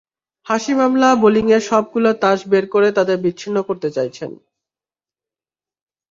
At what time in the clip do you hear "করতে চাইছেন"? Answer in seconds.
3.67-4.31